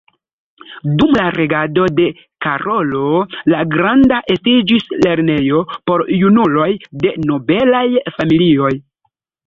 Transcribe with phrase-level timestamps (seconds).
[1.01, 2.07] Dum la regado de
[2.47, 3.03] Karolo
[3.55, 6.71] la Granda estiĝis lernejo por junuloj
[7.07, 7.89] de nobelaj
[8.21, 8.77] familioj.